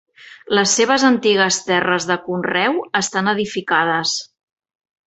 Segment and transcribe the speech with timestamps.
[0.59, 4.21] Les seves antigues terres de conreu estan edificades.